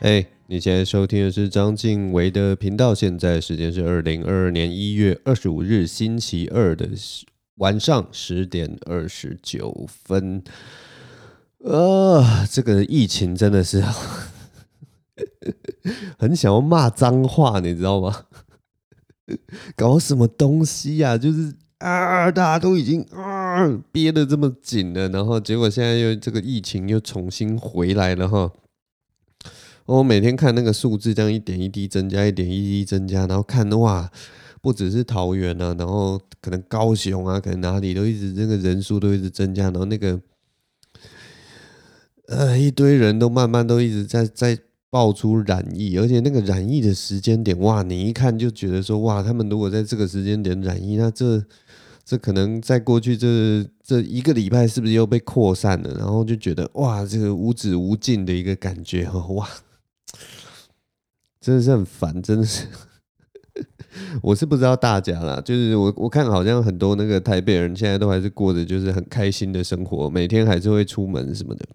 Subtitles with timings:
[0.00, 2.94] 哎，你现在收听的是张晋唯的频道。
[2.94, 6.88] 现在时间是二零二二年一月二十五日星期二的
[7.56, 10.42] 晚上十点二十九分。
[11.62, 13.84] 啊，这个疫情真的是
[16.16, 18.24] 很想要骂脏话，你知道吗？
[19.76, 21.18] 搞什么东西呀？
[21.18, 28.50] 就是啊，大家都已经啊憋得这么紧了，然后结果现在又这个疫情又重新回来了哈。
[29.96, 34.08] 我每天看那个数字，这样一点一滴增加，一点一滴增加，然后看的话，
[34.62, 40.20] 不只是桃园啊，然后可能高雄啊，可能哪里都一直这个人数都一直增加，然后那个
[42.28, 44.56] 呃一堆人都慢慢都一直在在
[44.90, 51.44] 爆出染疫，而且那个染疫的时间点，哇，你一看就觉得说，哇，他们如果在这个时间点染疫，那这
[52.04, 55.92] 这可能在过去这这一个礼拜是不是又被扩散了？
[55.98, 59.48] 然后就觉得哇，这个无止无尽的一个感觉， 哇。
[61.40, 62.66] 真的是很烦，真的是，
[64.22, 71.66] 我是不知道大家啦，就是我我看好像很多那个台北人现在都还是过着就是很开心的生活，每天还是会出门什么的。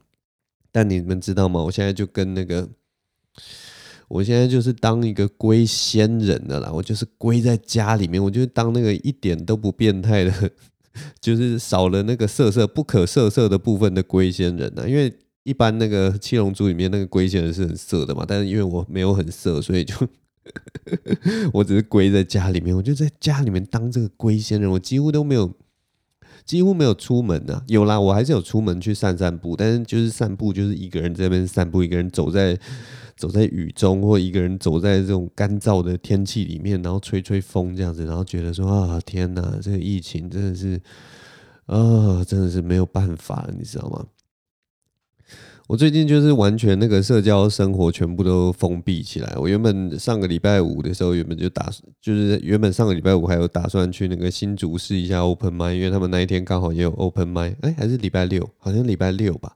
[0.72, 1.64] 但你们知道吗？
[1.64, 2.70] 我现在就跟那个，
[4.08, 10.52] 我现在就是当一个龟仙人的啦，我就是龟在家里面，我就当那个一点都不变态的，
[11.20, 15.12] 就是少了那个色色不可色色的部分的龟仙人啊，因为。
[15.46, 19.96] 一般那个七龙珠里面那个龟仙人是很色的嘛，但是因为我没有很色，所以就
[21.54, 25.54] 我只是龟在家里面，我就在家里面当这个龟仙人，我几乎都没有，
[26.46, 27.64] 几乎没有出门啊。
[27.68, 32.60] 有啦，我还是有出门去散散步，但是就是散步，就是一个人在那边散步，一个人走在
[33.16, 40.82] 走在雨中，或一个人走在这种干燥的天气里面，然后吹吹风这样子，然后觉得说啊，天哪，这个疫情真的是
[41.68, 44.06] 啊，真的是没有办法了，你知道吗？
[45.68, 49.34] 我最近就是完全那个社交生活全部都封闭起来。
[49.36, 59.52] 我原本上个礼拜五的时候，原本就打，就是原本上个礼拜五还有打算去那个新竹试一下 open mic，因为他们那一天刚好也有 open mic，哎，还是礼拜六，好像礼拜六吧。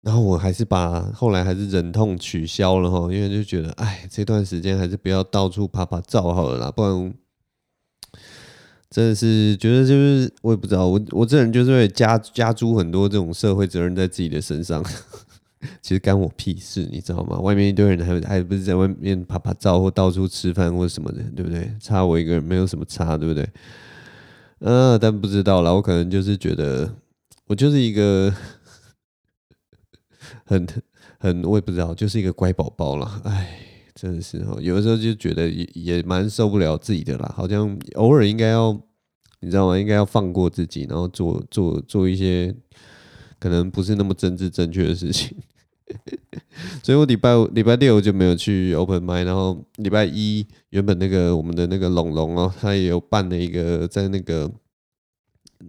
[0.00, 7.14] 然后我还是把后来还是忍痛取消了哈，因为就觉得，哎，这段时间还是不要到处趴趴走好了啦，不然。
[8.92, 14.84] 真的是觉得就是我也不知道，我我这人就是会加加诸很多这种社会责任在自己的身上，
[15.80, 17.38] 其实干我屁事，你知道吗？
[17.40, 21.74] 外面一堆人还还不是在外面趴趴走或到处吃饭或什么的，对不对？
[21.80, 23.48] 差我一个人没有什么差，对不对？
[24.58, 26.94] 嗯、但不知道啦，我可能就是觉得
[27.46, 28.30] 我就是一个
[30.44, 30.66] 很
[31.18, 33.71] 很我也不知道，就是一个乖宝宝了，哎。
[34.02, 38.76] 真的是哦，有的时候就觉得也也蛮受不了自己的啦，好像偶尔应该要，
[39.38, 39.78] 你知道吗？
[39.78, 42.52] 应该要放过自己，然后做做做一些
[43.38, 45.36] 可能不是那么政治正确的事情。
[46.82, 54.50] 所以我礼拜五、礼拜六就没有去 open mic，然后礼拜一原本那个我们的那个龙龙哦，他也有办了一个在那个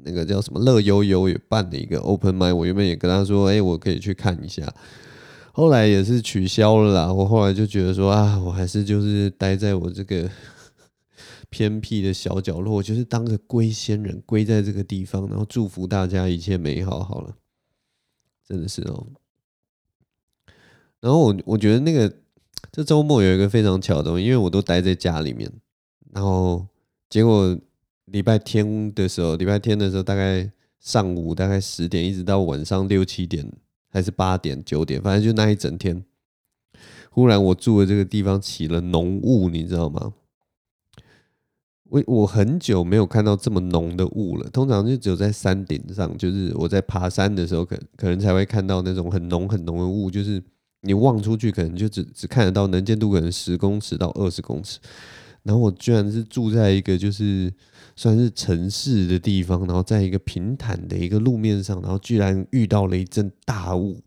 [0.04, 4.74] 那个叫什么乐悠悠也办了一个 open mic，我原本也跟他说，哎，我可以去看一下。
[5.56, 7.14] 后来也是取消了啦。
[7.14, 10.28] 我后来就觉得说啊，我还是就是待在我这个
[11.52, 17.04] 偏僻的小角落，就是当个龟仙人，龟在这个地方，然后祝福大家一切美好。
[17.04, 17.36] 好了，
[18.48, 19.06] 真的是哦。
[21.00, 22.12] 然后我我觉得那个
[22.72, 25.52] 这周末有一个非常巧的，因为我都待在家里面，
[26.12, 26.66] 然后
[27.12, 27.56] 结果
[28.06, 33.48] 礼拜天的时候，礼拜天的时候大概上午大概十点，一直到晚上六七点。
[33.94, 36.04] 还是八点九点，反正就那一整天。
[37.12, 40.14] 忽然，我住的这个地方起了浓雾，你知道吗？
[41.90, 44.50] 我我很久没有看到这么浓的雾了。
[44.50, 50.10] 通常就只有在山顶上，就是我在爬山的时候，可可能才会看到那种很浓很浓的雾。
[50.10, 50.44] 就是
[50.82, 54.80] 你望出去，可能就只只看得到能见度可能十公尺到二十公尺。
[55.44, 57.54] 然后我居然是住在一个就是。
[57.96, 64.00] 算是城市的地方，然后在一个平坦的一个路面上，然后居然遇到了一阵大雾，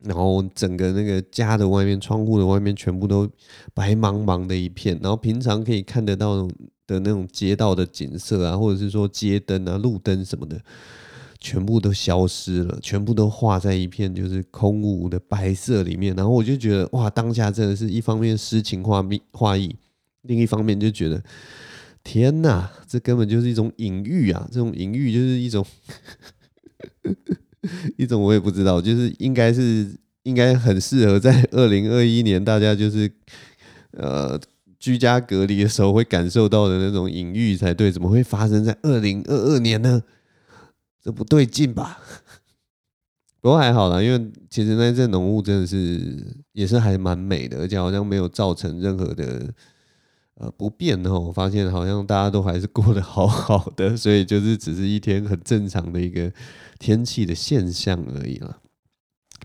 [0.00, 3.26] 然后整个那个家的外面、窗户的外面全部都
[3.72, 6.46] 白茫茫的一片，然后平常可以看得到
[6.86, 10.60] 的那种街道的景色啊，或者是说街灯啊、路灯什么的，
[11.40, 16.14] 全部都消失了，全部都化在一片就是空无的白色里面。
[16.14, 19.74] 然后我就觉得哇，当下真的是一方面诗情画意画意，
[20.22, 21.22] 另一方面就觉得。
[22.04, 24.48] 天呐，这根本就是一种隐喻啊！
[24.50, 25.64] 这种隐喻就是一种
[27.96, 29.88] 一种我也不知道，就是应该是
[30.24, 33.10] 应该很适合在 二零二一年大家就是
[33.92, 34.38] 呃
[34.78, 40.02] 居家隔离的时候会感受到的那种隐喻才对，怎么会发生在二零二二年呢？
[41.02, 42.00] 这不对劲吧？
[43.40, 49.52] 不过还好啦，因为其实那阵浓雾真的是也是还蛮美的，而且好像没有造成任何的
[50.42, 51.18] 呃不变哦。
[51.18, 56.30] 我发现好像大家都还是过得好好的，所以就是只是一天很正常的一个
[56.78, 58.58] 天气的现象而已啦。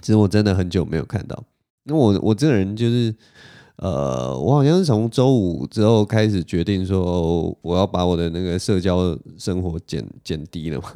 [0.02, 1.44] 其实我真的很久没有看到，
[1.84, 3.16] 那我我这个人就是。
[3.80, 10.92] 呃，我好像是从周五之后开始决定说，我要把我的那个社交生活减减低了嘛。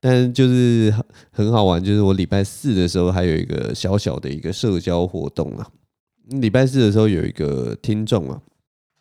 [0.00, 0.92] 但就是
[1.30, 5.64] 很好玩，就是我礼拜四的时候还有一个小小的一个社交活动啊。
[6.26, 8.42] 礼拜四的时候有一个听众啊，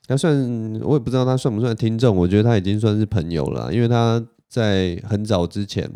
[0.08, 5.92] 他算我也不知道他算不算听众，我觉得他已经算是朋友了，因为他在很早之前。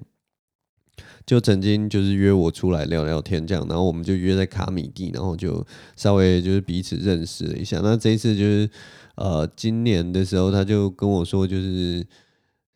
[1.25, 5.62] 就曾经就是约我出来聊聊天这样，然后我们就约在卡米地，然后就
[5.98, 7.81] 稍微就是彼此认识了一下。
[7.83, 8.69] 那这一次就是
[9.15, 12.07] 呃今年的时候，他就跟我说，就是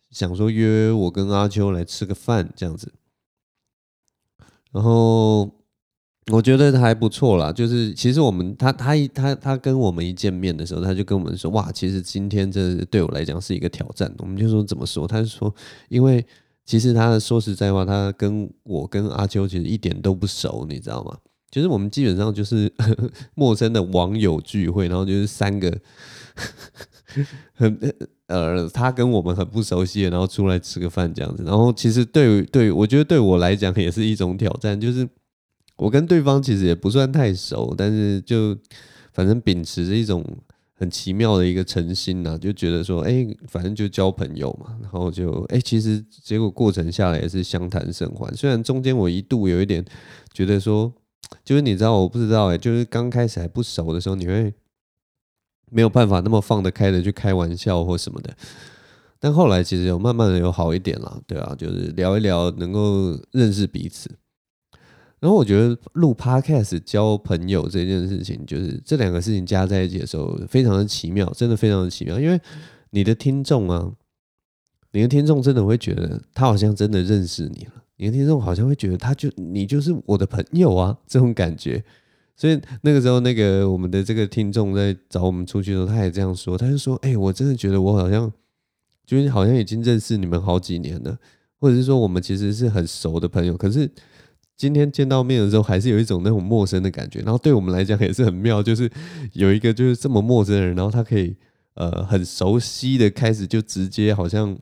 [0.10, 2.92] 想说约我跟阿秋来吃个饭这样子。
[4.74, 5.50] 然后
[6.32, 14.14] 我觉得还不错啦，就是其实我们他他一他他跟我们一见面的时候，他就跟我们说，哇，其实今天这对我来讲是一个挑战。
[14.20, 15.08] 我们就说怎么说？
[15.08, 15.54] 他就说
[15.90, 16.26] 因为。
[16.64, 21.18] 其实他说实在话，他跟我跟阿秋其实一点都不熟，你知道吗？
[21.50, 22.72] 就是我们基本上就是
[23.34, 25.76] 陌生的网友聚会，然后就是三个
[27.54, 27.78] 很
[28.28, 31.44] 呃，他跟我们很不熟悉的，然后出来吃个饭这样子。
[31.44, 35.06] 然后其实对对，我觉得对我来讲也是一种挑战，就是
[35.82, 38.58] 我跟对方其实也不算太熟，但是就
[39.12, 40.24] 反正秉持着一种。
[40.82, 48.36] 很奇妙的一个诚心呐，就觉得说，哎、反正就交朋友嘛，然后就，哎、其实结果过程下来也是相谈甚欢。
[48.36, 49.86] 虽然中间我一度有一点
[50.34, 50.92] 觉得说，
[51.46, 54.52] 就是你知道，我不知道哎、就是刚开始还不熟的时候，你会
[55.70, 58.36] 没有办法那么放得开的去开玩笑或什么的。
[59.20, 64.10] 但后来其实有慢慢的有好一点了，对啊，就是聊一聊，能够认识彼此。
[65.22, 72.20] 然后我觉得录 Podcast 交朋友这件事情，就是这两个事情加在一起的时候，非常的奇妙，真的非常的奇妙。
[72.20, 72.42] 因为
[72.90, 73.94] 你的听众啊，
[74.94, 81.84] 你的听众真的会觉得他好像真的认识你了，你的听众好像会觉得他就你就是我的朋友啊，这种感觉。
[82.36, 88.34] 所以那个时候，那个我们的这个听众在找我们出去的时候，他也这样说，他就说：“哎，我真的觉得我好像
[89.06, 91.16] 就是好像已经认识你们好几年了，
[91.60, 93.88] 或者是说我们其实是很熟的朋友，可是。”
[94.62, 97.18] 今天见到面的时候，还是有一种那种陌生的感觉。
[97.22, 98.88] 然后对我们来讲也是很妙，就是
[99.34, 101.36] 有一个就是这么陌生的人，然后他可以
[101.74, 104.56] 呃很熟悉的开始就直接好像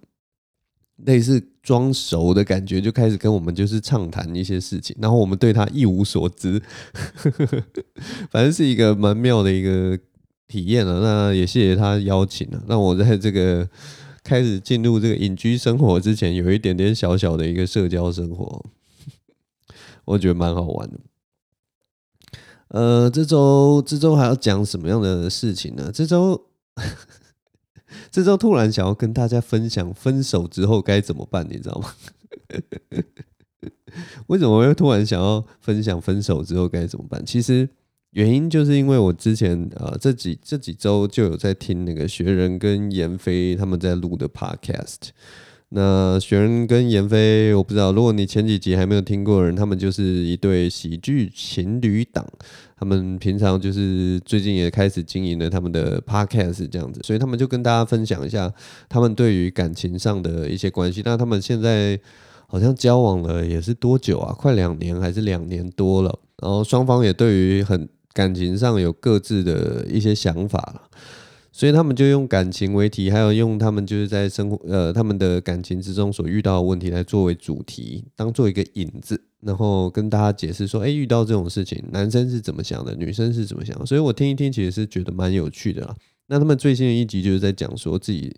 [1.03, 4.95] 类似装熟的感觉，就开始跟我们就是畅谈一些事情。
[5.01, 6.61] 然后我们对他一无所知，
[8.31, 9.99] 反正是一个蛮妙的一个
[10.47, 11.01] 体验了。
[11.01, 13.67] 那也谢谢他邀请了，让我在这个
[14.23, 18.65] 开始进入这个隐居生活之前，有一点点小小的一个社交生活。
[20.09, 20.99] 我觉得蛮好玩的。
[22.69, 25.91] 呃，这周这周还要讲什么样的事情呢？
[25.93, 26.45] 这周
[28.11, 31.93] 这周突然想要跟大家分享分手之后该怎么办，你知道吗？
[34.27, 37.23] 为什么会突然想要分享分手之后该怎么办？
[37.25, 37.67] 其实
[38.11, 45.09] 原因就是因为我之前呃这几这几周就有在听那个学人跟严飞他们在录的 Podcast。
[45.71, 47.91] 那雪人跟严飞，我不知道。
[47.91, 52.25] 如果你前几集还没有听过的人，他们就是一对喜剧情侣档。
[52.75, 58.51] 他们平常就是最近也开始经营了他们的 podcast 这样子，所以他们就跟大家分享一下
[58.87, 61.01] 他们对于感情上的一些关系。
[61.05, 61.99] 那他们现在
[62.47, 64.33] 好像交往了也是多久啊？
[64.33, 66.19] 快两年还是两年多了？
[66.41, 70.81] 然后双方也对于很感情上有各自的一些想法了。
[71.59, 83.85] 所以他们就用感情为题，还有用他们就是在生活呃他们的感情之中所遇到的问题来作为主题，当做一个引子，然后跟大家解释说，哎，遇到这种事情，男生是怎么想的，女生是怎么想。
[83.85, 85.93] 所以我听一听，其实是觉得蛮有趣的啦。
[86.27, 88.33] 那他们最新的一集就是在讲说自己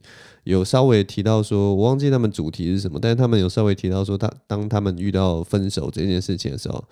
[0.45, 6.83] 有稍微提到说，我忘记他们主题是什么，但是他们有稍微提到说，他当他们遇到分手这件事情的时候，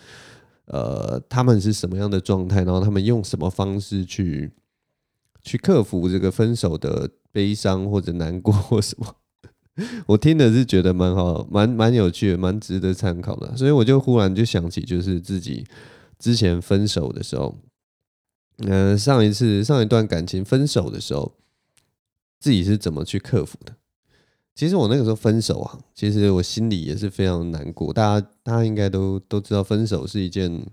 [0.65, 4.51] 呃，他们是什么样的状态，然后他们用什么方式去。
[5.49, 9.15] 去克服这个分手的悲伤或者难过或什么，
[10.05, 13.57] 我听的是觉得蛮好，蛮蛮有趣，蛮值得参考的。
[13.57, 15.65] 所以我就忽然就想起，就是自己
[16.19, 17.57] 之前分手的时候，
[18.57, 21.33] 嗯，上一次上一段感情分手的时候，
[22.39, 23.73] 自己是怎么去克服的？
[24.53, 27.91] 其实我那个时候分手啊，其实我心里也是非常难过。
[27.91, 30.63] 大家大家应该都都知道，分手是一件，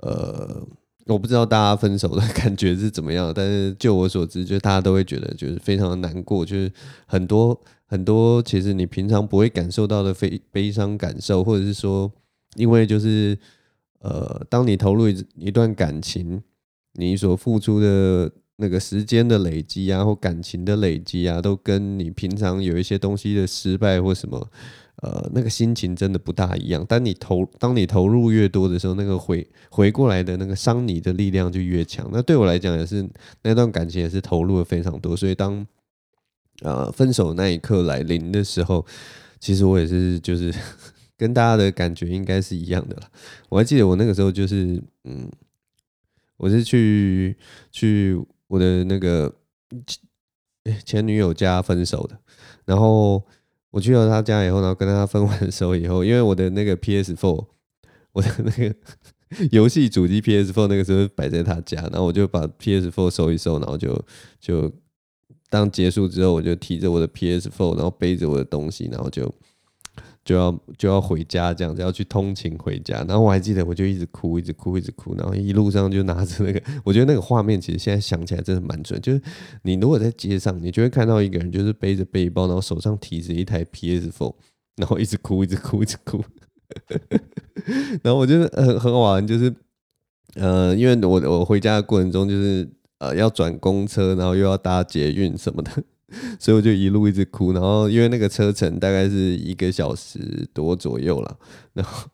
[0.00, 0.66] 呃。
[1.06, 6.70] 我不知道大家分手的感觉是怎么样，但是就我所知，就大家都会觉得就是非常的难过，就是
[7.06, 12.10] 很多很多其实你平常不会感受到的非悲伤感受，或者是说，
[12.56, 13.38] 因为就是
[14.00, 16.42] 呃，当你投入一一段感情，
[16.94, 24.50] 你所付出的那个时间的累积啊，或感情的累积啊，都跟你平常有一些东西的失败或什么。
[25.02, 26.82] 呃，那个心情真的不大一样。
[26.86, 32.08] 当你投当你投入越多的时候，那个回回过来的那个伤你的力量就越强。
[32.10, 33.06] 那对我来讲也是，
[33.42, 35.14] 那段感情也是投入了非常多。
[35.14, 35.66] 所以当
[36.62, 38.86] 呃分手那一刻来临的时候，
[39.38, 40.50] 其实我也是就是
[41.18, 43.02] 跟大家的感觉应该是一样的了。
[43.50, 45.30] 我还记得我那个时候就是嗯，
[46.38, 47.36] 我是去
[47.70, 49.30] 去我的那个
[50.86, 52.18] 前女友家分手的，
[52.64, 53.22] 然后。
[53.70, 57.46] 我去了他家以后，然后跟他分完手以后，因为我的那个 PS Four，
[58.12, 58.74] 我的那个
[59.52, 64.02] 游戏主机 PS Four 那个时候摆在他家，然后我就把 PS Four 收一收，然后就
[64.40, 64.72] 就
[65.50, 69.32] 当结束之后，我就提着我的 PS Four，然后背着我的东西，然后就。
[70.26, 79.00] 就要就要回家，这样子要去通勤回家，然后我还记得，我就一直哭，一直哭，一直哭，然后一路上就拿着那个，我觉得那个画面其实现在想起来真的蛮准。
[79.00, 79.22] 就是
[79.62, 84.34] 你如果在街上，你就会看到一个人，就是背着背包，然后手上提着一台 PS4，
[84.74, 86.20] 然后一直哭，一直哭，一直哭。
[88.02, 89.54] 然后我觉得很很好玩，就是
[90.34, 92.68] 呃，因为我我回家的过程中，就是
[92.98, 95.70] 呃要转公车，然后又要搭捷运什么的。
[96.38, 101.36] 所以我就一路一直哭，然后因为那个车程大概是一个小时多左右了，
[101.72, 102.08] 然后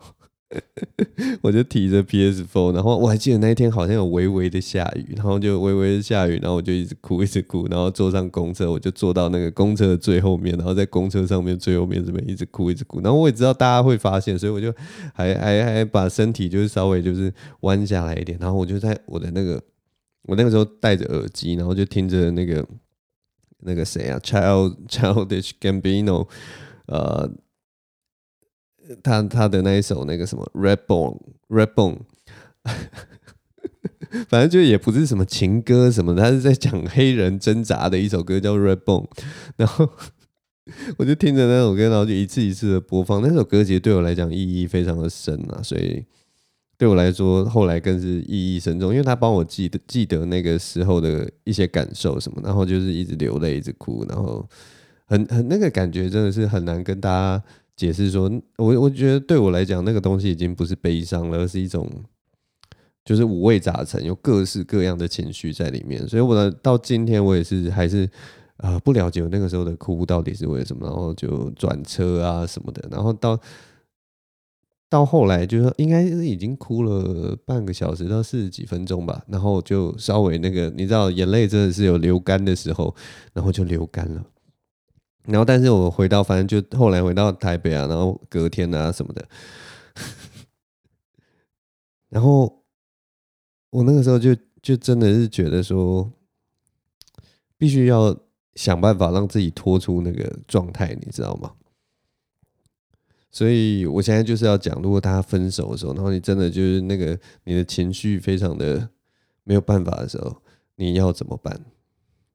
[1.42, 14.72] 我就提着 PS4，然后我还记得那一天好像有微微的下雨，然后就微微的下雨，然后我就一直哭一直哭，然后坐上公车，我就坐到那个公车的最后面，然后在公车上面最后面这边一直哭一直哭，然后我也知道大家会发现，所以我就
[15.14, 19.62] 还还还把身体就是稍微就是弯下来一点，然后我就在我的那个
[20.24, 22.66] 我那个时候戴着耳机，然后就听着那个。
[23.62, 26.28] 那个谁啊，Child Childish Gambino，
[26.86, 27.30] 呃，
[29.02, 32.00] 他他的那一首那个什么 Redbone Redbone，
[34.28, 39.08] 反正就也不是什么情歌什么的，他是在讲黑人挣扎的一首歌叫 Redbone，
[39.56, 39.88] 然后
[40.98, 46.04] 我就听着那首歌，然后就一次一次的播放，那首歌其实对我来讲意义非常的深啊，所以。
[46.78, 54.44] 对我来说，后来更是意义深重，因为他帮我记得记得那个时候的一些感受什么，然后就是一直流泪，一直哭，然后
[55.06, 57.40] 很很那个感觉真的是很难跟大家
[57.76, 58.28] 解释说。
[58.56, 61.88] 我我觉得对我来讲，那个东西已经不是悲伤了，而是一种
[63.04, 66.04] 就是五味杂陈，有各式各样的情绪在里面。
[66.08, 68.10] 所以我呢，到今天我也是还是、
[68.56, 73.38] 呃、不了解我那个时候的哭到底是为什么，然后就转车啊什么的，然后到。
[74.92, 82.94] 到后来就是说应该是已经哭了半个小时到四十几分钟吧，然后就稍微那个，你知道眼泪真的是有流干的时候，
[83.32, 84.22] 然后就流干了。
[85.24, 89.26] 然后但是我回到，反正就后来回到台北啊，然后隔天啊什么的，
[92.10, 92.62] 然后
[93.70, 96.12] 我那个时候就就真的是觉得说，
[97.56, 98.14] 必须要
[98.56, 101.50] 想办法让自己脱出那个状态，你知道吗？
[103.34, 108.90] 所以，我现在就是要讲，如果大家分手的时候，然后你真的就是那个你的情绪非常的
[109.42, 110.42] 没有办法的时候，
[110.76, 111.64] 你要怎么办？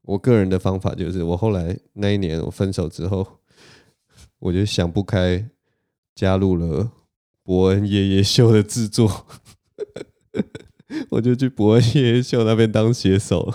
[0.01, 3.39] 我个人的方法就是，我后来那一年我分手之后，
[4.39, 5.48] 我就想不开，
[6.16, 6.92] 加入了
[7.44, 9.27] 伯恩夜夜秀的制作，
[11.12, 13.54] 我就去伯恩夜夜秀那边当写手。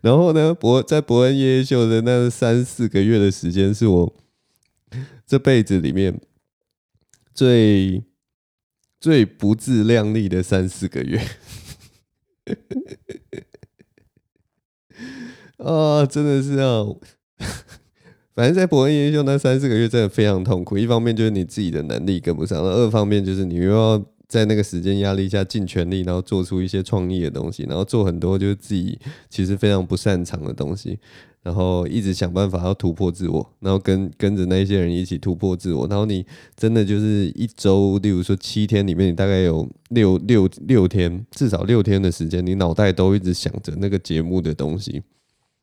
[0.00, 4.16] 然后呢，博在博恩夜夜秀的那三四个月的时间，是我
[5.26, 6.20] 这辈子里面
[7.34, 8.02] 最
[8.98, 11.20] 最不自量力的三四个月。
[15.58, 16.84] 啊，真的是啊！
[18.34, 20.78] 反正，在博恩夜夜秀那三四个月，真的非常痛苦。
[20.78, 24.02] 一方面就是你自己的能力跟不上，二方面就是你又要。
[24.32, 28.98] 在那个时间压力下尽全力，然后做出一些创意的东西，然后做很多就是自己
[29.28, 30.98] 其实非常不擅长的东西，
[31.42, 36.24] 然后一直想办法要突破自我，然后跟跟着那些人一起突破自我，然后你
[36.56, 45.02] 真的就是一周，例如说七天里面，你大概有六六六天，至少六天的时间，你脑袋都一直想着那个节目的东西。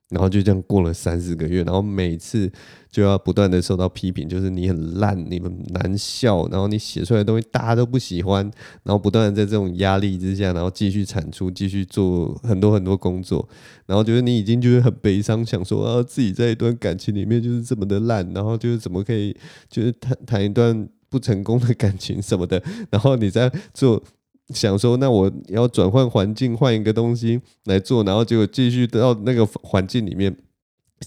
[0.09, 2.51] 然后就这样过了三四个月，然后每次
[2.89, 8.43] 就要不断的受到批评，就是你很烂，你很难笑，然后你写出来的东西大家都不喜欢，
[8.83, 13.47] 然后不断的在这种压力之下，然后继续产出，继续做很多很多工作，
[13.85, 19.35] 然后觉得你已经就是很悲伤，想说啊自己在一段感情里面就是这么的烂，然后就是怎么可以
[19.69, 24.01] 就是谈谈一段不成功的感情什么的，然后你再做
[24.49, 30.35] 想说，那我要转换环境，换一个东西来做，然后结果继续到那个环境里面，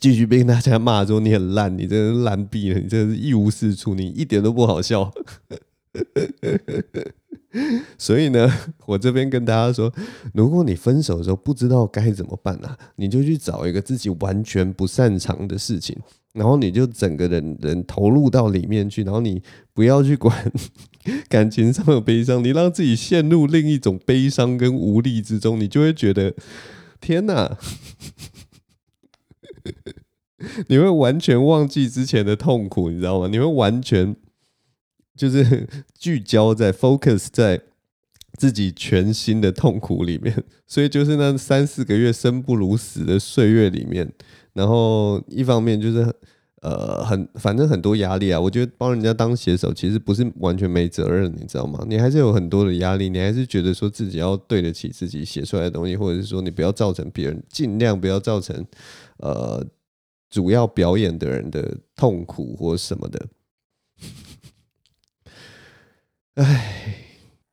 [0.00, 5.12] 继续被大家骂说你很烂，你真是烂毙了，你真是一无是处，你一点都不好笑。
[7.98, 8.50] 所以呢，
[8.86, 9.92] 我这边跟大家说，
[10.32, 15.94] 如果你分手的时候不知道该怎么办啊，你就去找一个自己完全不擅长的事情，
[16.32, 20.52] 然后你就整个人人投入到里面去，然后你不要去管
[21.28, 26.34] 感情上的悲伤，你让自己陷入另一种悲伤跟无力之中，你就会觉得
[27.00, 27.58] 天哪，
[30.68, 33.28] 你会完全忘记之前的痛苦，你知道吗？
[33.28, 34.16] 你会完全。
[35.14, 37.60] 就是 聚焦在 focus 在
[38.38, 44.10] 自己全新的痛苦里面，所以就是那三四个月生不如死的岁月里面，
[44.52, 46.14] 然后一方面就是
[46.60, 51.84] 呃很反正很多压力啊，我觉得帮人家当写手其实不是完全没责任，你知道吗？
[51.88, 58.64] 你还是有很多的压力，你还是觉得说自己要对得起自己写出来的东西，或者是说你不要造成别人，尽量不要造成
[59.18, 59.64] 呃
[60.30, 63.26] 主要表演的人的痛苦或什么的。
[66.34, 66.96] 唉，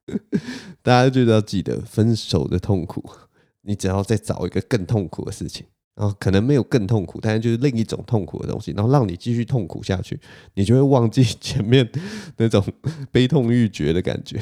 [0.81, 3.03] 大家就要记得分手的痛苦。
[3.61, 5.65] 你只要再找一个更痛苦的事情，
[5.99, 10.19] 然后可能没有更痛苦，但是就是另一种痛苦的东西，然后让你继续痛苦下去，
[10.53, 11.87] 你就会忘记前面
[12.37, 12.63] 那种
[13.11, 14.41] 悲痛欲绝的感觉。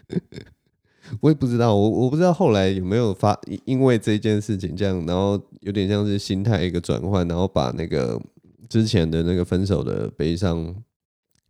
[1.20, 8.20] 我也不知道，我我不知道后来有没有发，因为这件事情这样，然后有点像是心态一个转换，然后把那个
[8.68, 10.74] 之前的那个分手的悲伤。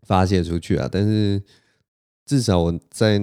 [0.06, 0.88] 发泄出去啊！
[0.88, 1.42] 但是
[2.24, 3.20] 至少我在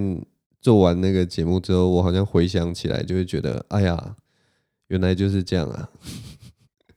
[0.59, 4.17] 做完那个节目之后，我好像回想起来，就会觉得，哎呀，
[4.93, 5.89] 原来就是这样啊！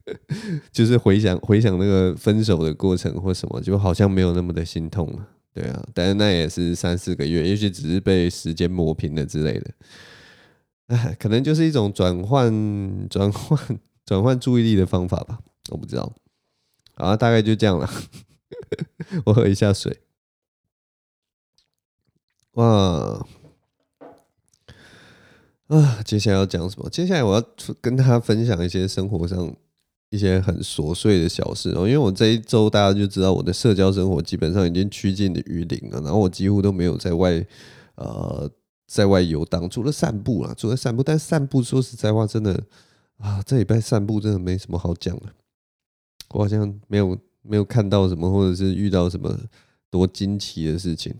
[0.70, 5.26] 就是回想回想那个分手的过程或什么，就好像没有那么的心痛了。
[5.54, 9.70] 对啊，但是那也是三四个月，也许只是被时间磨平了之类的。
[10.88, 15.38] 哎，可能就是一种转换、转换、转换注意力的方法吧，
[15.70, 16.12] 我不知道。
[16.96, 17.90] 啊，大概就这样了。
[19.24, 20.00] 我喝一下水。
[22.52, 23.26] 哇，
[25.68, 26.88] 啊，接下来要讲什么？
[26.90, 27.44] 接下来我要
[27.80, 29.54] 跟大家分享一些生活上
[30.10, 31.86] 一些很琐碎的小事哦。
[31.86, 37.44] 因为我这一周大家就知道我的社交生活基本上已经趋近于零了，然后我几乎都没有在外
[37.96, 38.50] 呃
[38.86, 41.02] 在外游荡，除了散步啦，除了散步。
[41.02, 42.62] 但散步说实在话，真的
[43.18, 45.26] 啊，这礼拜散步真的没什么好讲的。
[46.30, 47.18] 我好像没有。
[47.48, 49.32] 没有看到什么，或者是遇到什么
[49.88, 51.14] 多惊奇的事情，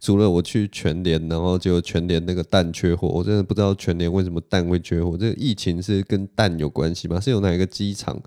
[0.00, 5.16] 除了我去全联，然后就全联那个蛋缺货，我真的不知道全联为什么蛋会缺货。
[5.16, 7.20] 这个疫情是跟蛋有关系吗？
[7.20, 8.20] 是有哪一个机场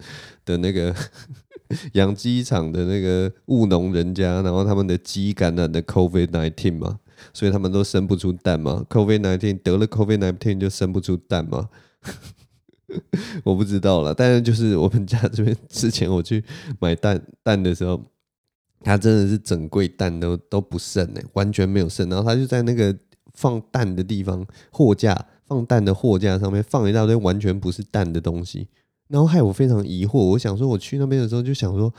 [0.44, 0.96] 的那个
[1.94, 7.00] 养鸡场的那个务农人家，然后他们的鸡感染的 COVID-19 吗？
[7.34, 11.70] 所以他们都生不出蛋吗？COVID-19 得了 COVID-19 就生不出蛋吗？
[13.44, 16.44] 我不知道了，但是就是我们家这边之前我去
[16.80, 18.00] 买蛋蛋的时候，
[18.86, 22.08] 他真的是整柜蛋都都不剩呢，完全没有剩。
[22.08, 22.95] 然后他就在那个
[23.34, 28.67] 放蛋的地方货架放蛋的货架上面放一大堆完全不是蛋的东西，
[29.10, 30.19] 然后害我非常疑惑。
[30.19, 31.93] 我想说我去那边的时候就想说，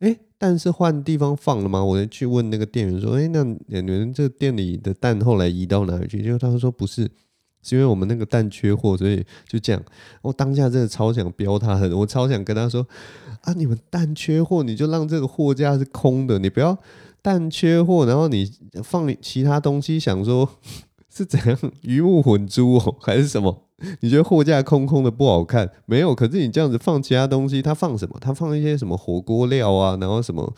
[0.00, 1.84] 哎，蛋是换地方放了吗？
[1.84, 6.22] 我就去问那个店员说，哎，那你们这店里的蛋后来移到哪里去？
[6.22, 7.10] 结果他说不是。
[7.62, 9.82] 是因为我们那个蛋缺货，所以就这样。
[10.22, 12.86] 我当下真的超想飙他的，我超想跟他说
[13.42, 16.76] ：“啊，你们蛋缺货，你就让这个货架是空的，你不要
[17.22, 18.50] 蛋缺货，然后你
[18.82, 20.48] 放其他东西，想说
[21.12, 23.64] 是怎样鱼目混珠哦，还是什么？
[24.00, 25.70] 你觉得货架空空的不好看？
[25.86, 28.16] 没有，可是你这样子放其他东西，他放什么？
[28.20, 30.52] 他放一些什么火锅料啊，然后什么？”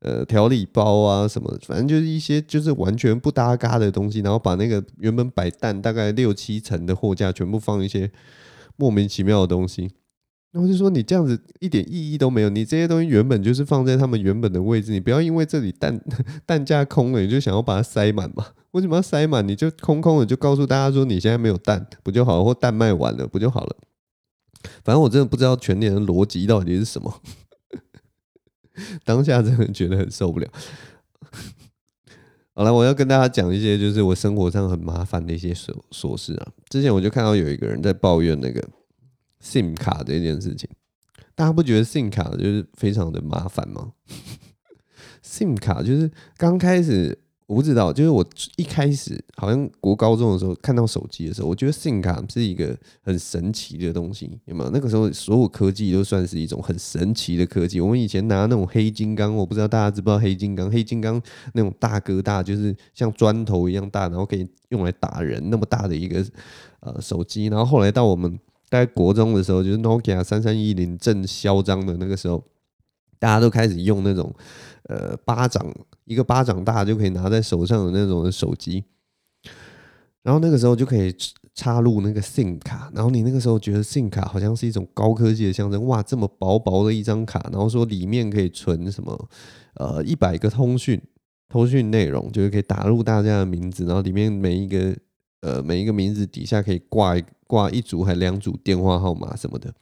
[0.00, 8.10] 呃，调理包啊什么的，反正就是一些就是完全不搭嘎的东西，然后把那个原本摆蛋大概六七层的货架全部放一些
[8.76, 9.90] 莫名其妙的东西，
[10.52, 15.98] 然后就说你这样子一点意义都没有，你这些东西原本就是放在他们原本的位置，你不要因为这里蛋
[16.44, 18.46] 蛋架空了，你就想要把它塞满嘛？
[18.72, 19.48] 为什么要塞满？
[19.48, 23.76] 你就空空的就告诉大家说你现在没有蛋不就好了，或蛋卖完了不就好了？
[24.84, 27.22] 反正我真的不知道全年的逻辑到底是什么。
[29.04, 30.48] 当下真的觉得很受不了。
[32.54, 36.48] 好了，我要跟大家讲一些就是我生活上很麻烦的一些琐琐事啊。
[36.68, 38.66] 之前我就看到有一个人在抱怨那个
[39.40, 40.68] SIM 卡这件事情，
[41.34, 43.92] 大家不觉得 SIM 卡就是非常的麻烦吗？
[45.22, 54.70] SIM 卡就是刚开始我不知道，就是我一开始好像国高中的时候看到手机的时候，我觉得 SIM 卡是一个很神奇的东西，有没有？
[54.70, 57.80] 那个时候所有科技都算是一种很神奇的科技。
[57.80, 60.68] 我们以前拿那种黑金刚，我不知道大家知不知道黑金刚？
[60.68, 66.26] 黑金刚那种大哥大，就是像砖头一样大，然后可以用来打人那么大的一个
[66.80, 67.46] 呃手机。
[67.46, 68.36] 然后后来到我们
[68.68, 72.42] 在国中的时候，就是 Nokia 三三一零正嚣张的那个时候，
[73.18, 74.34] 大家都开始用那种。
[74.88, 75.66] 呃，巴掌
[76.04, 78.84] 一个巴掌大就可以拿在手上的那种的手机，
[80.22, 81.12] 然后那个时候就可以
[81.56, 89.28] 插入那个 SIM 卡，然后你那个时候觉得 SIM 卡好像是一种高科技的象征，哇，这么薄薄的一张卡，然后说里面可以存什么
[89.74, 91.02] 呃一百个通讯
[91.48, 94.96] 通讯内容，就是可以打入大家的名字，然后里面每一个
[95.40, 97.16] 呃每一个名字底下可以挂
[97.48, 99.74] 挂一组还两组电话号码什么的。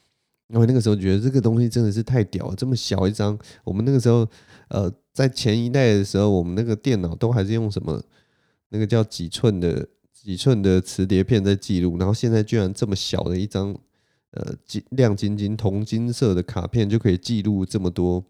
[0.49, 4.29] 因为那个时候觉得这个东西真的是太屌了，这么小一张，我们那个时候，
[4.69, 8.01] 呃，在前一代的时候，我们那个电脑都还是用什么
[8.69, 13.75] 那个叫几寸的几寸的磁碟片在记录，然后现在居然这么小的一张，
[14.33, 18.23] 呃，金亮晶晶铜金色的卡片就可以记录这么多，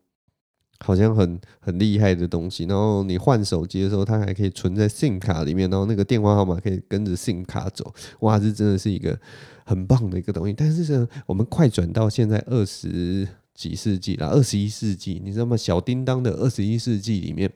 [0.79, 2.64] 好像很很厉害的东西。
[2.64, 9.18] 然后你换手机的时候，它还可以存在 SIM 卡里面，然后那个电话号码可以跟着 SIM 卡走，哇，这真的是一个。
[9.64, 15.57] 很棒的一个东西，但是呢，我们快转到现在二十几世纪了，二十一世纪，你知道吗？
[15.57, 17.50] 小叮当的二十一世纪里面，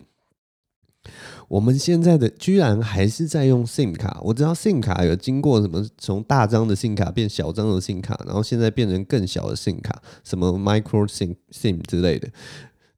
[1.49, 4.21] 我们现在的居然还是在用 SIM 卡。
[4.23, 12.29] 我知道 SIM 卡有经过什么，从大张的 SIM 卡变小张的 SIM 卡，然后现在变成更小的 SIM 卡，什么 Micro SIM SIM 之类的，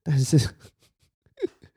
[0.03, 0.38] 但是。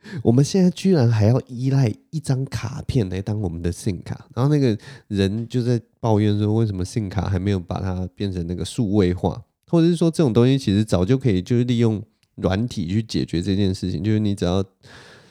[0.21, 12.01] 我们现在居然还要依赖一张卡片来当我们的信卡，然后那个人就在抱怨说，为什么信卡还没有把它变成那个数位化，或者是说这种东西其实早就可以就是利用
[12.35, 14.63] 软体去解决这件事情，就是你只要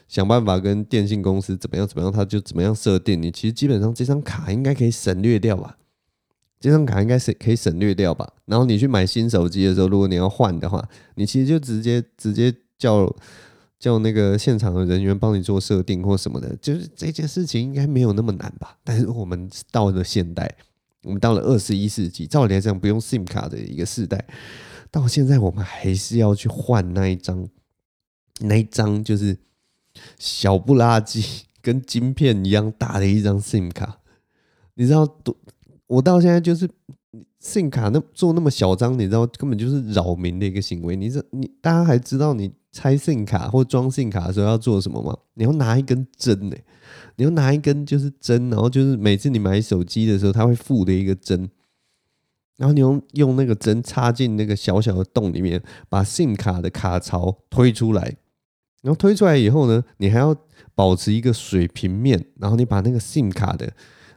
[0.08, 5.78] 想办法跟电信公司怎么样怎么样，它就怎么样设定，你其实基本上这张卡应该可以省略掉吧，
[6.58, 13.14] 这张卡应该是可以省略掉吧，然后你去买新手机的时候，如果你要换的话，你其实就直接直接叫。
[13.82, 18.78] 叫那个现场的人员帮你做设定或什么的，就是这件事情应该没有那么难吧？
[18.84, 20.48] 但是我们到了现代，
[21.02, 24.24] 我们到了二十一世纪，照理来讲不用 SIM 卡的一个世代，
[24.88, 27.48] 到现在我们还是要去换那一张，
[28.42, 29.36] 那一张就是
[30.16, 33.98] 小不拉几，跟晶片一样大的一张 SIM 卡。
[34.74, 35.36] 你知道，多
[35.88, 36.70] 我到现在就是
[37.42, 40.94] SIM 卡那做那么小张，你知道根本就是扰民的一个行为。
[40.94, 42.52] 你这你大家还知道你。
[42.74, 45.14] 拆 SIM 卡或装 SIM 卡的时候要做什么吗？
[45.34, 46.56] 你要拿一根针呢、
[47.16, 51.50] 你要拿一根就是针，然后就是每次你买手机的时候，它会附的一个针，
[52.56, 58.16] 然后你用用那个针插进那个小小的洞里面，把 SIM 卡的卡槽推出来，
[58.80, 60.34] 然后推出来以后呢，你还要
[60.74, 63.70] 保持一个水平面，然后你把那个 SIM 卡的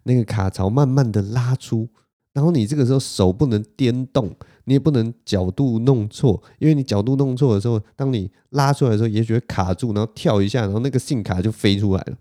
[0.04, 1.90] 那个卡槽慢慢的拉出，
[2.36, 4.36] 然后你这个时候手不能颠动。
[4.68, 12.18] 你也不能角度弄错，因为你角度弄错的时候，当你拉出来的时候，也许会卡住，然后跳一下，然后那个 SIM 卡就飞出来了，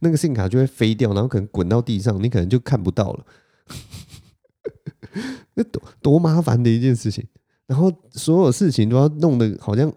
[0.00, 3.26] 那个 SIM 卡就会飞掉，然后可能滚到地上，你可能就看不到了。
[5.52, 7.26] 那多多麻烦的一件事情，
[7.66, 9.92] 然后所有事情都要弄得好像，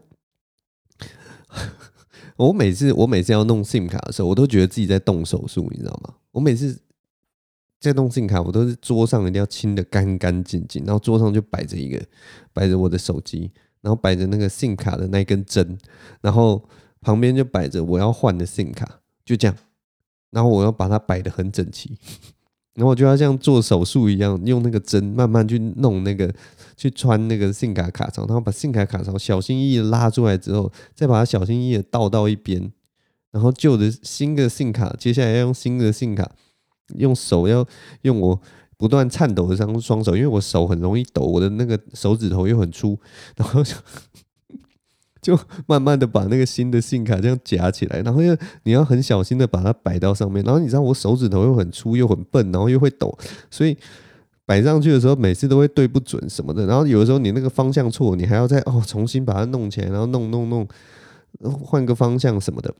[2.36, 6.16] 我每次我每次要弄 SIM 卡的时候，我都觉得自己在动手术，你知道吗？
[6.32, 6.78] 我每次。
[7.82, 12.00] 这动 SIM 卡我都是桌上一定要清得干干净净，然后桌上就摆着一个，
[12.54, 13.50] 摆着我的手机，
[13.82, 15.76] 然后摆着那个 SIM 卡的那根针，
[16.22, 16.64] 然后
[17.02, 19.58] 旁边就摆着我要换的 SIM 卡，就这样，
[20.30, 21.98] 然后我要把它摆得很整齐，
[22.76, 26.32] 然后我就要像做手术一样，用那个针慢慢去弄那个，
[26.78, 32.72] 去穿那个 SIM 卡卡槽，然后把 SIM 卡卡槽小心翼翼的拉出来之后，再把它小心翼翼的倒到一边，
[33.32, 36.32] 然后旧的新的 SIM 卡，接下来要用新的 SIM 卡。
[36.98, 37.66] 用手要
[38.02, 38.40] 用我
[38.78, 42.98] 不断颤抖的双双手，因为我手很容易抖，我的那个手指头又很粗，
[43.36, 43.76] 然后就
[45.22, 53.16] 就慢慢的把那个新的信卡这样夹起来，然后又你要很小心的把它摆到上面，然后你知道我手指头又很粗又很笨，然后又会抖，
[53.52, 53.78] 所以
[54.48, 60.68] 摆上去的时候每次都会对不准什么的，然后有的时候你那个方向错，你还要再哦重新把它弄起来，然后弄弄弄，
[61.64, 62.74] 换个方向什么的。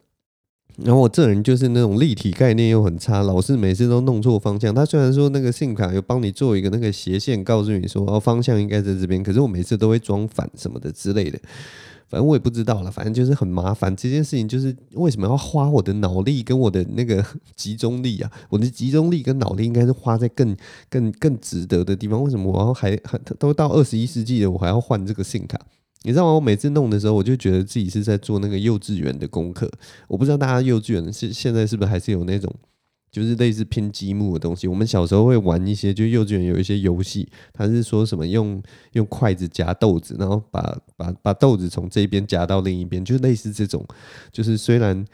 [0.78, 4.74] 然后我这人就是那种立体概念又很差，老是每次都弄错方向。
[4.74, 11.40] 他虽然说那个信卡有帮你做一个那个斜线，告诉你说哦方向应该在这边，可是我每次都会装反什么的之类的。
[12.10, 13.96] 反正我也不知道了，反正就是很麻烦。
[13.96, 18.30] 这件事情就是为什么要花我的脑力跟我的那个集中力啊？
[18.52, 20.54] 我的集中力跟脑力应该是花在更
[20.90, 22.22] 更更值得的地方。
[22.22, 25.58] 为什么我要还还都到二十一世纪了，我还要换这个信卡？
[26.04, 26.34] 你知道吗？
[26.34, 29.70] 我每次弄的时候，我就觉得自己是在做那个幼稚园的功课。
[30.08, 32.52] 我不知道大家幼稚园是现在是不是还是有那种，
[33.12, 34.68] 就是类似拼积木的东西。
[34.68, 38.60] 我们小时候会玩一些，就幼稚园有一些游戏，它是说什么用
[38.94, 43.86] 用筷子夹豆子，然后把把把豆子从这边夹到另一边，就类似这种。
[44.32, 45.06] 就是虽然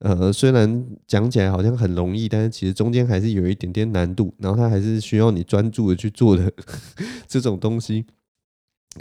[0.00, 6.52] 呃虽然讲起来好像很容易，但是其实中间还是有一点点难度，然后它还是需要你专注的去做的
[7.26, 8.04] 这种东西。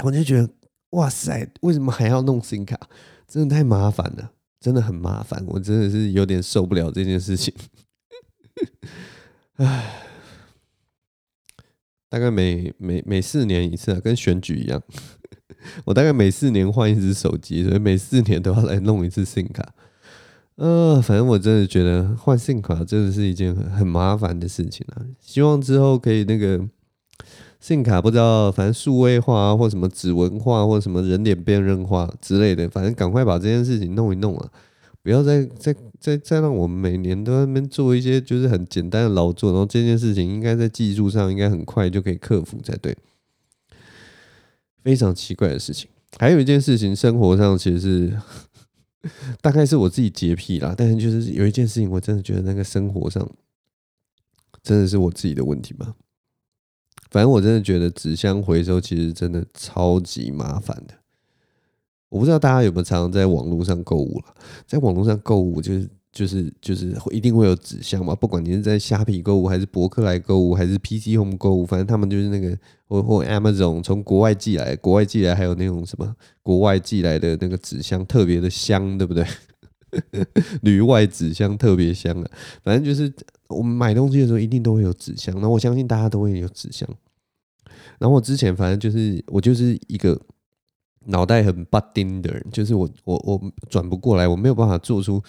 [0.03, 0.49] 我就觉得。
[0.93, 1.49] 哇塞！
[1.61, 2.79] 为什么还要弄新卡？
[3.27, 5.43] 真的太麻烦了，真的很麻烦。
[5.47, 7.51] 我真的是有点受不了这件事情。
[9.57, 10.05] 唉，
[12.09, 14.81] 大概每每每四年一次啊，跟选举一样。
[15.85, 19.73] 我大概每四年换一支手机，所以每四年都要来弄一次新卡。
[20.55, 25.01] 呃，反正我真的觉得换新卡真的是一件很很麻烦的事情啊。
[25.19, 26.69] 希望之后可以那个。
[27.63, 34.51] 信卡不知道，反正数位化或什么指纹化或什么人脸辨认化之类的，反正赶快把这件事情弄一弄啊！
[35.01, 42.93] 不要再再再再让我们每年都在那边做一些就是很简单的劳作，然后这件事情应该在技术上应该很快就可以克服才对。
[44.83, 48.19] 非常奇怪的事情，还有一件事情，生活上其实是
[49.39, 53.25] 大概是我自己洁癖啦，但是就是有一件事情，我真的觉得那个生活上
[54.61, 55.95] 真的是我自己的问题吧。
[57.13, 60.95] 反正我真的觉得纸箱回收其实真的超级麻烦的。
[62.09, 64.33] 我不知道大家有没有常常在网络上购物了，
[64.65, 79.23] 在网络上购物就是就是就是一定会有纸箱嘛，不管你是在虾皮购物还是博客来购物还是 PC Home 购物，反正他们就是那个或或 Amazon 从国外寄来，国外寄来还有那种什么国外寄来的那个纸箱特别的香，对不对？
[80.61, 82.31] 旅外纸箱特别香啊，
[82.63, 83.11] 反正就是
[83.47, 86.89] 我们买东西的时候一定都会有纸箱，那我相信大家都会有纸箱。
[87.99, 90.19] 然后我之前反正就是我就是一个
[91.05, 95.21] 脑袋很拔丁的人，就是我我我转不过来，我没有办法做出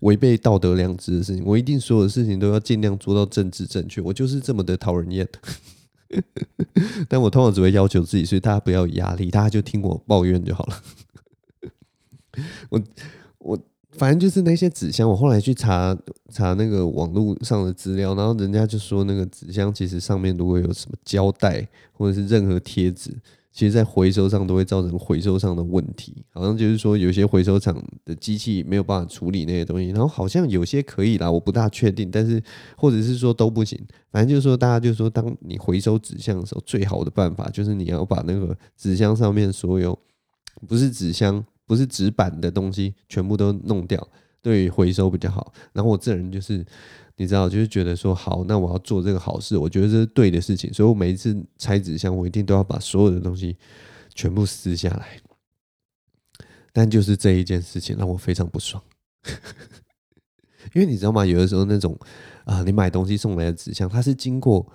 [0.00, 5.28] 违背道德良知的事情，我一定所有的事情都要尽量做到政治正确，我就是这么的讨人厌。
[7.08, 10.82] 但我通常只会要求自己，所以大家不要有压力，大家就听我抱怨就好了。
[12.70, 12.82] 我
[13.38, 13.58] 我。
[13.98, 15.96] 反正就是那些纸箱，我后来去查
[16.30, 23.10] 查那个网络上的资料，然后人家就说那个纸箱其实上面如果有什么胶带或者是任何贴纸，
[23.52, 26.24] 其实在回收上都会造成回收上的问题。
[26.30, 32.42] 好像就是说有些回收厂的机器没有办法处理那些东西，然后好像有些可以啦，我不大确定，但是
[32.76, 33.80] 或者是说都不行。
[34.10, 39.98] 反正就是说大家就是说，当你回收纸箱的时候，最好的办法就是你要把那个纸箱上面所有
[40.68, 41.44] 不是纸箱。
[41.66, 44.08] 不是纸板的东西全部都弄掉，
[44.40, 45.52] 对回收比较好。
[45.72, 46.64] 然后我这人就是，
[47.16, 53.56] 你知道，就是觉得说好，那我要做这个好事，我觉得这是对的事情，所以我每一次拆纸箱，我一定都要把所有的东西
[54.14, 55.20] 全部撕下来。
[56.72, 58.82] 但就是这一件事情让我非常不爽，
[60.74, 61.24] 因为你知道吗？
[61.24, 61.98] 有的时候那种
[62.44, 64.70] 啊，你买东西送来的纸箱，它是经过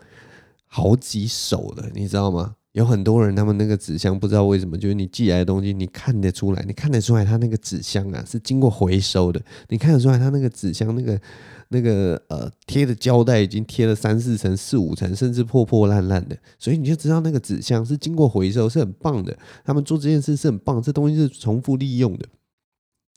[0.65, 2.55] 好几手的，你知道吗？
[2.73, 11.21] 有很多人，他们那个纸箱不知道为什么，就是你寄来的东西，你看得出来，你看得出来，他那个纸箱啊是经过回收的，你看得出来，他那个纸箱那个
[11.67, 19.37] 那个呃贴的胶带已经贴了三四层、四五层，甚至破破烂烂的，所以你就知道那个纸箱是经过回收，是很棒的。
[19.65, 22.25] 他们做这件事是很棒，这东西是重复利用的。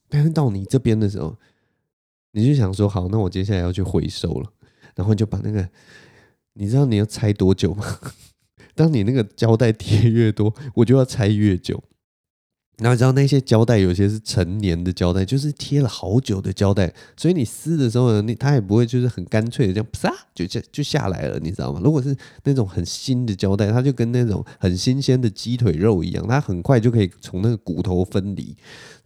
[0.09, 1.37] 但是到你这边的时候，
[2.33, 4.53] 你就想说，好，那我接下来要去回收了，
[4.97, 5.69] 然后就把那个，
[6.55, 7.85] 你知道你要拆多久吗？
[8.75, 11.83] 当你那个胶带贴越多，我就要拆越久。
[12.79, 21.81] 然后你知道那些胶带有些是陈年的胶带，就是贴了好久的胶带，所以你撕的时候呢，它也不会就是很干脆的这样啪就就就下来了，你知道吗？
[21.85, 28.57] 如果是那种很新的胶带，它就跟那种很新鲜的鸡腿肉一样，它很快就可以从那个骨头分离，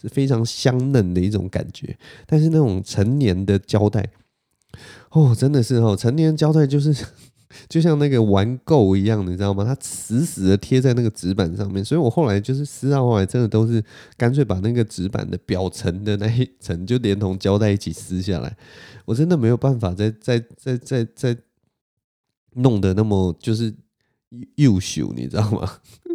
[0.00, 1.94] 是非常香嫩的一种感觉。
[2.26, 4.08] 但是那种陈年的胶带，
[5.10, 6.96] 哦，真的是哦，陈年胶带就是。
[7.68, 9.64] 就像那个玩够一样，你知道吗？
[9.64, 13.82] 它死死的贴在那个纸板上面，所以我后来就是撕到后来，真的都是
[14.16, 18.56] 干脆把那个纸板的表层的那一层就连同胶带一起撕下来。
[19.06, 21.36] 我真的没有办法再再再再再
[22.54, 23.74] 弄得那么就是
[24.56, 25.66] 优秀，你知道吗？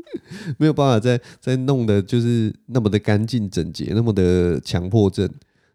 [0.60, 5.28] 没有办法再再弄得就是那么的干净整洁，那么的强迫症。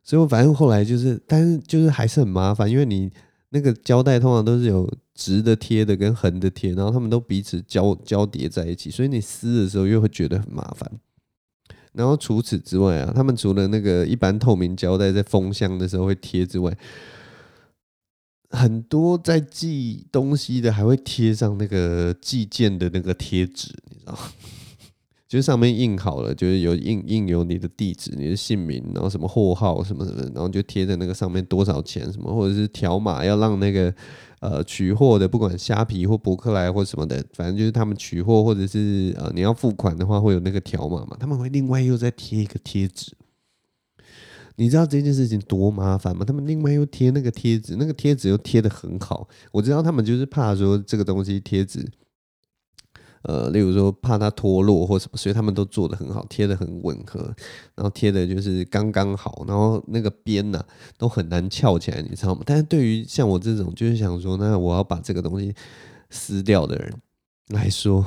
[0.04, 3.10] 所以我反正后来就是，但是就是还是很麻烦，因为你
[3.50, 4.88] 那个胶带通常都是有。
[5.18, 10.88] 直的贴的跟横的贴，然后他们都彼此交交叠在一起，所以你撕的时候又会觉得很麻烦。
[11.92, 16.72] 然后除此之外啊，他们除了那个一般透明胶带在封箱的时候会贴之外，
[18.50, 24.16] 很多在寄东西的还会贴上那个寄件的那个贴纸，你知道？
[25.28, 33.92] 就上面印好了，就是有印印有你的地址、你的姓名，然后什么货号什么什么，然后就贴在那个上面多少钱什么，或者是条码要让那个
[34.40, 43.16] 呃取货的，不管虾皮或博客来或什么的，反正就是他们取货或者是呃你要付款的话，会有那个条码嘛，他们会另外又再贴一个贴纸。
[44.56, 46.24] 你知道这件事情多麻烦吗？
[46.24, 49.28] 他们另外又贴那个贴纸，那个贴纸又贴得很好。
[49.52, 51.88] 我知道他们就是怕说这个东西贴纸。
[53.22, 57.20] 呃，例如说怕它脱落或什么，所以他们都做的很好，贴的很吻合，
[57.74, 60.64] 然后贴的就是刚刚好，然后那个边呐、
[60.96, 62.42] 都很难翘起来，你知道吗？
[62.46, 65.54] 但是对于像我这种就是想说，那我要把这个东西
[66.10, 66.94] 撕掉的人
[67.48, 68.04] 来说，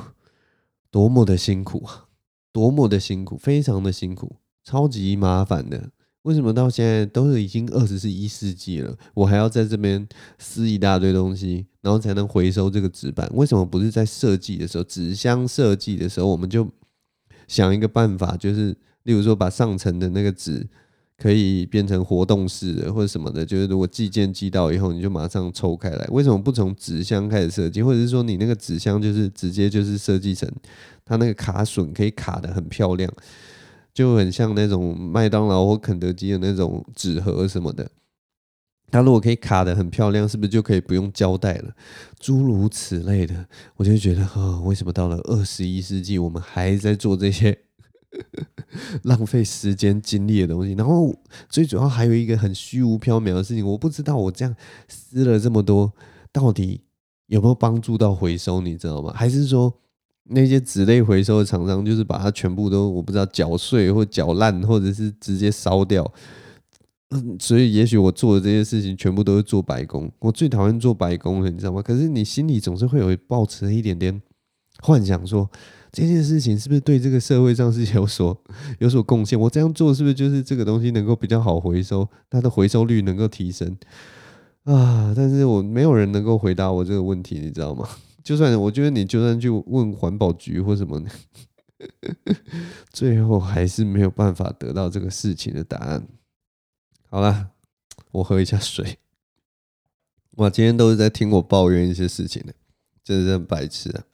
[0.90, 2.06] 多么的辛苦啊，
[2.52, 5.90] 多么的辛苦，非常的辛苦，超级麻烦的。
[6.22, 10.06] 为什么到现在都是已经二十一世纪了，我还要在这边
[10.38, 13.28] 撕一大堆东西，然后才能回收这个纸板？
[13.34, 16.68] 为什么不是在设计的时候，纸箱设计的时候，我们就
[17.48, 20.64] 想一个办法，就是例如说把上层的那个纸
[21.18, 26.06] 可以变成活动式的，或者什么的，就是如果寄件寄到以后，你就马上抽开来。
[26.12, 30.48] 为什么不从纸箱开始设计，或者是说你那个纸箱就是直接就是设计成
[31.04, 33.12] 它那个卡榫可以卡得很漂亮？
[33.94, 37.90] 就很像那种麦当劳或肯德基的那种纸盒什么的，
[38.90, 41.74] 它如果可以卡得很漂亮，是不是就可以不用胶带了？
[42.18, 47.58] 诸如此类的，我就觉得，哦，为什么到了二十一世纪，我们还在做这些
[49.04, 50.72] 浪费时间精力的东西？
[50.72, 51.14] 然后
[51.48, 54.54] 最主要还有一个很虚无缥缈的事情，我不知道我这样
[54.88, 55.92] 撕了这么多，
[56.32, 56.82] 到底
[57.26, 58.60] 有没有帮助到回收？
[58.62, 59.12] 你知道吗？
[59.14, 59.78] 还是说？
[60.24, 66.10] 那些纸类回收的厂商，就是把它全部都我不知道搅碎或搅烂，或者是直接烧掉。
[67.10, 70.10] 嗯，所以也许我做的这些事情全部都是做白工。
[70.18, 71.82] 我最讨厌做白工了，你知道吗？
[71.82, 74.22] 可是你心里总是会有抱持一点点
[74.80, 75.50] 幻想，说
[75.90, 78.34] 这件事情是不是对这个社会上是有所
[78.78, 79.38] 有所贡献？
[79.38, 83.76] 我这样做是不是就是这个东西能够比较好回收，它的回收率能够提升
[84.64, 85.12] 啊？
[85.14, 87.86] 但是我没有人能够回答我这个问题，你知道吗？
[88.22, 91.02] 就算我觉得你就算去问环保局或什么，
[92.92, 96.06] 最后还是没有办法得到这个事情的答案。
[97.08, 97.50] 好了，
[98.12, 98.98] 我喝一下水。
[100.36, 102.54] 哇，今天都是在听我抱怨一些事情的，
[103.04, 104.04] 真的是很白痴啊！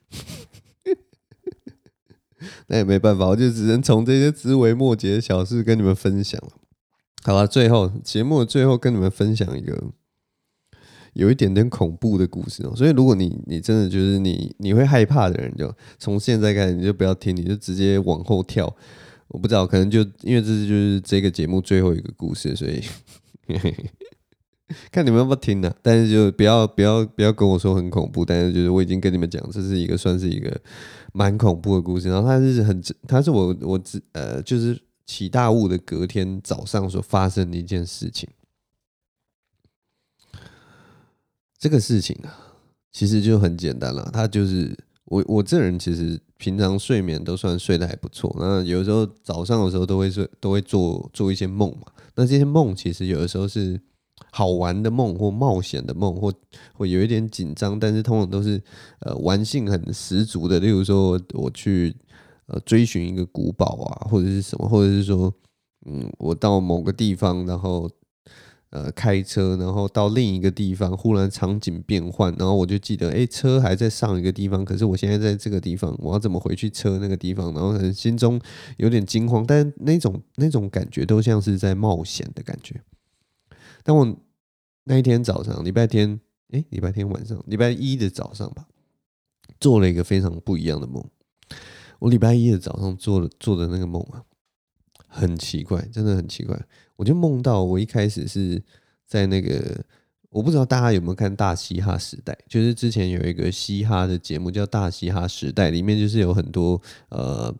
[2.68, 6.52] 那也没办法，我就只能从这些枝微末节的小事跟你们分享了。
[7.22, 9.92] 好了，最后节目的最后跟你们分享一个。
[11.18, 18.72] 有一点点恐怖的故事哦，所以如果你你真的就是你你会害怕的人，就从现在开始你就不要听，你就直接往后跳。
[19.26, 22.80] 我不知道，可能就因为这是就是这个节目最后一个故事，所以
[24.92, 25.74] 看你们要不要听呢？
[25.82, 30.58] 但是就不要不要不要跟我说很恐怖，但是就是我已经跟你们讲，这是一个算是一个
[31.12, 32.08] 蛮恐怖的故事。
[32.08, 33.80] 然后它是很，它是我我
[34.12, 38.28] 呃就是起大雾的隔天早上所发生的一件事情。
[41.58, 42.30] 这个事情啊，
[42.92, 44.08] 其实就很简单了。
[44.12, 48.34] 他就是我，我这人其实平常睡眠都算睡得还不错。
[48.38, 51.86] 那有时候早上的时候都会睡，都会做做一些梦嘛。
[52.14, 53.80] 那这些梦其实有的时候是
[54.30, 56.32] 好玩的梦，或冒险的梦，或
[56.74, 58.62] 或有一点紧张，但是通常都是
[59.00, 60.60] 呃玩性很十足的。
[60.60, 61.92] 例如说，我去
[62.46, 65.34] 呃追寻一个古堡啊，或者是什么，或者是说，
[65.86, 67.90] 嗯，我到某个地方，然后。
[68.70, 77.52] 呃，开车，然后到另一个地方，忽然场景变换，然后我就记得，哎，车还在上一个地方，可是我现在在这个地方，我要怎么回去车那个地方？
[77.54, 78.38] 然后可能心中
[78.76, 82.82] 有点惊慌，但那种那种感觉都像是在冒险的感觉。
[83.82, 84.16] 但我
[84.84, 88.66] 那一天早上，礼拜天，哎，礼拜天晚上，礼拜一的早上吧，
[89.58, 91.02] 做了一个非常不一样的梦。
[92.00, 94.22] 我礼拜一的早上做的做的那个梦啊。
[95.10, 96.54] 很奇怪，真的很奇怪。
[96.98, 98.60] 我就梦到我一开始是
[99.06, 99.84] 在那个，
[100.30, 107.54] 我不知道大家有没有看《大嘻哈时代》，就是之前有一个嘻哈的节目叫《大嘻哈时代》，里面就是有很多呃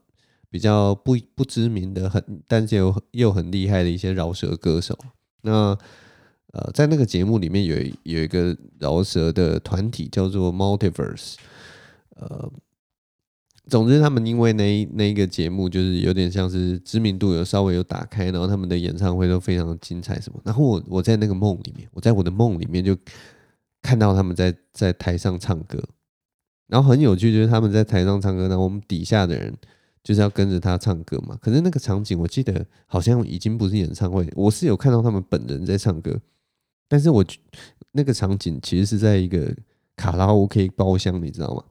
[0.50, 4.98] 比较不不知名的很，但是又又很厉害的一些饶舌歌手。
[5.42, 5.78] 那
[6.52, 11.36] 呃，在那个节目里面有有一个饶舌的团体叫做 Multiverse，
[12.16, 12.52] 呃。
[13.68, 20.40] 总之，他们因为那那一个节目，就是有点像是知名度有稍微有打开，然后他们的演唱会都非常精彩什么。
[20.44, 22.96] 然后我我在那个梦里面，我在我的梦里面就
[23.82, 25.82] 看到他们在在台上唱歌，
[26.66, 29.54] 然后很有趣，就是他们在台上唱歌，然后我们底下的人
[30.02, 31.38] 就是要跟着他唱歌嘛。
[31.40, 36.18] 可是那个场景，我记得好像已经不是演唱会，我是有看到他们本人在唱歌，
[36.88, 37.24] 但是我
[37.92, 39.54] 那个场景其实是在一个
[39.94, 41.62] 卡拉 OK 包厢，你知道吗？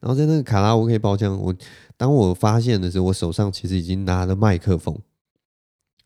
[0.00, 1.54] 然后在那个卡拉 OK 包厢，我
[1.96, 4.98] 当我发现的时候，我手上其实已经拿了麦克风，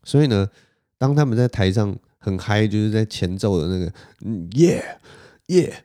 [0.03, 0.49] 所以呢，
[0.97, 3.93] 当他们在台上很嗨，就是在前奏的那个
[4.25, 4.99] 嗯耶
[5.47, 5.83] 耶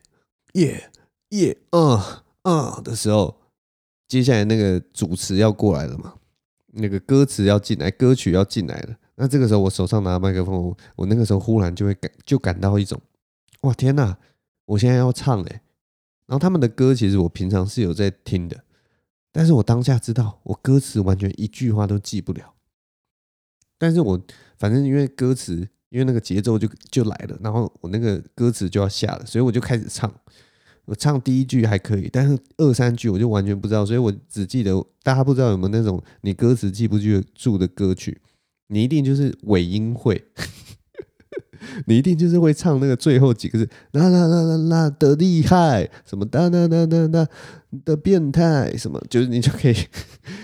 [0.53, 0.91] 耶
[1.30, 3.37] 耶啊啊的时候，
[4.07, 6.14] 接下来那个主持要过来了嘛，
[6.72, 8.97] 那个歌词要进来，歌曲要进来了。
[9.16, 13.01] 那这个时候我手上拿麦克风，我，那个时候忽然就会感就感到一种，
[13.62, 14.18] 哇天哪，
[14.66, 15.62] 我现在要唱哎！
[16.27, 18.64] 然后他们的歌其实我平常是有在听的，
[19.33, 22.55] 但是我当下知道我歌词完全一句话都记不了，
[23.79, 24.20] 但是我
[24.59, 30.12] 反正因为歌词，因为那个节奏就就来了，然后我那个歌词就要下了，所以我就开始唱。
[30.87, 34.72] 我唱第一句还可以，但是二三句我就完全不知道，所以我只记得
[35.03, 38.20] 大家不知道有没有那种你歌词记不记住的歌曲，
[38.68, 40.24] 你一定就是尾音会，
[41.87, 47.29] 你一定就是会唱那个最后几个字啦啦啦啦啦的厉害，什么哒哒哒哒哒
[47.85, 49.75] 的变态，什么就是你就可以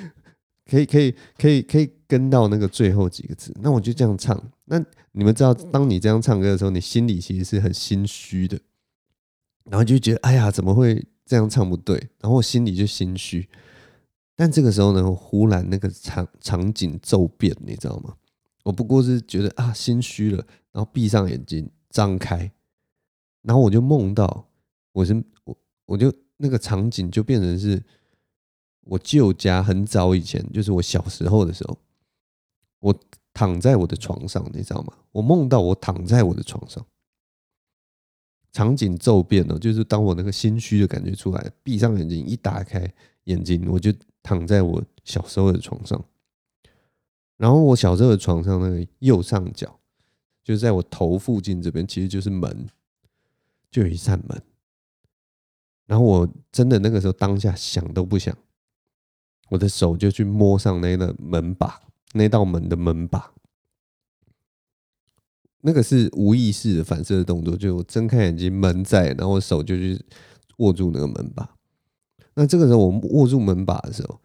[0.70, 4.40] 可以可以可以可以跟到那个最后几个字，那我就这样唱。
[4.66, 8.58] 那你们知道，当你这样唱歌的时候，你心里其实是很心虚的。
[9.70, 11.96] 然后就觉得，哎呀，怎么会这样唱不对？
[12.20, 13.48] 然后我心里就心虚。
[14.34, 18.14] 但这个时候呢，忽然那个场场景骤变，你知道吗？
[18.64, 22.50] 我不过是觉得啊，心虚了，然后闭上眼睛，张开，
[23.42, 24.48] 然后我就梦到，
[24.92, 25.14] 我是
[25.44, 25.56] 我，
[25.86, 27.82] 我就那个场景就变成是
[28.82, 31.78] 我舅家很早以前，就是我小时候的时候，
[32.80, 33.00] 我
[33.32, 34.94] 躺在我的床上，你知道吗？
[35.12, 36.84] 我梦到我躺在我的床上。
[38.52, 42.92] 场景骤变了，就是当我那个心虚的感觉出来，闭上眼睛，一打开
[43.24, 43.90] 眼睛，我就
[44.22, 46.02] 躺在我小时候的床上。
[47.38, 49.80] 然后我小时候的床上那个右上角，
[50.42, 52.68] 就是在我头附近这边，其实就是门，
[53.70, 54.42] 就有一扇门。
[55.86, 58.36] 然后我真的那个时候当下想都不想，
[59.50, 61.82] 我的手就去摸上那个门把，
[62.14, 63.32] 那道门的门把。
[65.64, 70.04] 那个是无意识的反射的动作，就我睁开眼睛，门在，然后我手就去
[70.56, 71.56] 握住那个门把。
[72.34, 74.20] 那这个时候我握住门把的时候，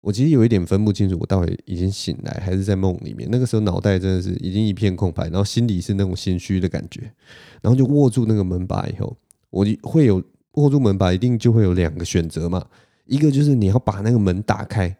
[0.00, 3.28] 我其实有一点分不清楚，我到底已经醒来还是在梦里面。
[3.30, 7.12] 那个时候脑袋真的是已经一片空白，然后心里是那种心虚的感觉。
[7.60, 9.16] 然后就握住那个门把以后，
[9.50, 10.22] 我会有
[10.52, 12.66] 握住门把，一定就会有两个选择嘛，
[13.04, 14.96] 一个就是你要把那个门打开，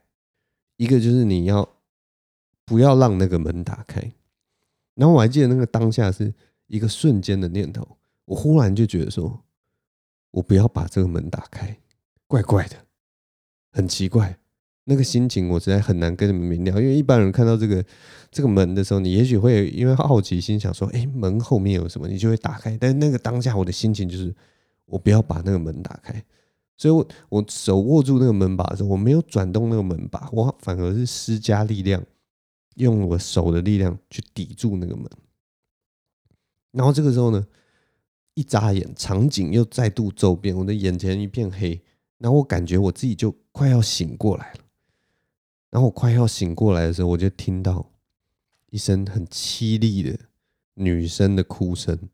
[0.76, 1.66] 一个就是你要
[2.66, 4.12] 不要让那个门打开。
[4.96, 6.34] 然后我还记得那个当下是
[6.66, 7.96] 一个瞬间的念头，
[8.26, 9.44] 我忽然就觉得说，
[10.32, 11.78] 我不要把这个门打开，
[12.26, 12.76] 怪怪的，
[13.72, 14.38] 很奇怪，
[14.90, 16.82] 那个心情我实在很难跟你们明了。
[16.82, 17.82] 因为一般人看到这个
[18.30, 22.76] 这个门的时候，你也许会因为好奇心想说，哎，门后面有什么，你就会打开。
[22.76, 24.34] 但那个当下我的心情就是，
[24.86, 26.22] 我不要把那个门打开，
[26.76, 32.04] 所以我我手握住那个门把的时候，我没有转动那个门把，我反而是施加力量。
[32.76, 35.04] 用我手的力量去抵住那个门，
[36.70, 37.46] 然后这个时候呢，
[38.34, 41.78] 一眨眼，场景又再度骤变，我的眼前一片黑，
[42.18, 44.60] 然后我感觉我自己就快要醒过来了。
[45.70, 47.92] 然后我快要醒过来的时候，我就听到
[48.70, 50.18] 一声很凄厉的
[50.74, 52.08] 女生的哭声，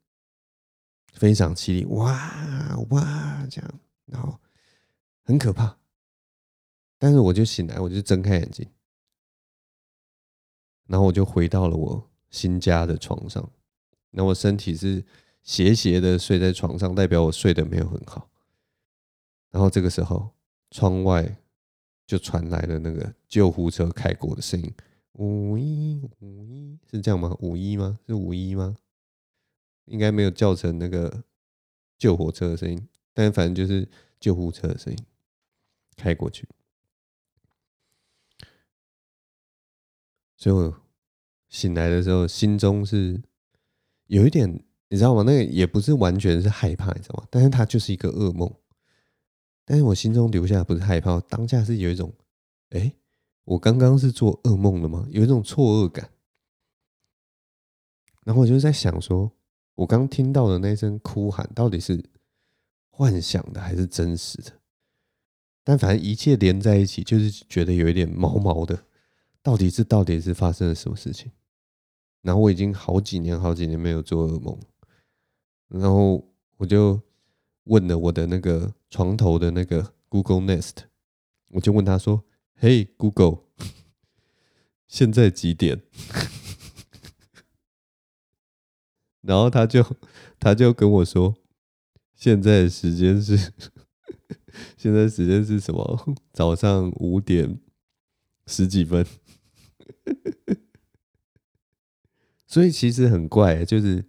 [1.12, 4.38] 非常凄厉，哇哇这样，然后
[5.22, 5.78] 很可怕。
[6.98, 8.66] 但是我就醒来，我就睁开眼睛。
[10.86, 13.50] 然后我就回到了我新家的床上，
[14.10, 15.04] 那我身体是
[15.42, 18.30] 斜斜的睡在床上，代表我睡得没有很好。
[19.50, 20.30] 然后这个时候，
[20.70, 21.38] 窗外
[22.06, 24.72] 就传来了那个救护车开过的声音，
[25.12, 27.36] 五一五一，是这样吗？
[27.40, 27.98] 五一吗？
[28.06, 28.76] 是五一吗？
[29.86, 31.24] 应该没有叫成那个
[31.98, 33.88] 救火车的声音，但反正就是
[34.20, 34.98] 救护车的声音
[35.96, 36.46] 开过去。
[40.36, 40.80] 所以我
[41.48, 43.20] 醒来的时候，心中是
[44.06, 44.48] 有一点，
[44.88, 45.22] 你知道吗？
[45.22, 47.26] 那个也不是完全是害怕，你知道吗？
[47.30, 48.52] 但是它就是一个噩梦。
[49.66, 52.10] 但是我心中留下不是害怕，当下是有一种，
[52.70, 52.90] 哎，
[53.44, 55.06] 我刚刚是做噩梦了吗？
[55.10, 56.08] 有一种错愕感。
[58.24, 59.30] 然后我就在想说，
[59.74, 62.02] 我刚听到的那声哭喊，到底是
[62.90, 64.52] 幻想的还是真实的？
[65.64, 68.84] 但反正一切连在一起，就是觉得有一点毛毛的。
[69.42, 71.30] 到底是到底是发生了什么事情？
[72.22, 74.58] 然后我已经好几年好几年没有做噩梦，
[75.68, 76.24] 然后
[76.56, 77.00] 我就
[77.64, 80.76] 问了我的那个床头的那个 Google Nest，
[81.50, 82.24] 我就问他说
[82.56, 83.40] ：“嘿，Google，
[84.88, 85.82] 现在几点？”
[89.20, 89.84] 然后他就
[90.40, 91.36] 他就跟我说
[92.16, 93.36] ：“现在时间是
[94.78, 96.16] 现在时间是什么？
[96.32, 97.60] 早上五点
[98.46, 99.06] 十几分。
[102.48, 104.06] 所以其实很怪，就是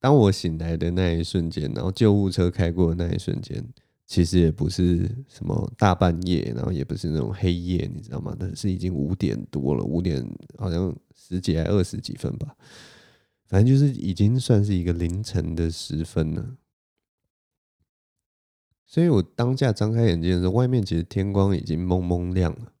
[0.00, 3.64] 当我醒来的那一瞬间，然后救护车开过的那一瞬间，
[4.06, 8.36] 其实也不是什么大半夜，然后也不是那种黑夜，你知道吗？
[8.38, 10.22] 但是已经五点多了，五点
[10.58, 12.54] 好像十几还二十几分吧，
[13.46, 16.56] 反正就是已经算是一个凌晨的时分了。
[18.86, 22.72] 所以我当下张开眼睛的时候，外面其实天光已经蒙蒙亮了，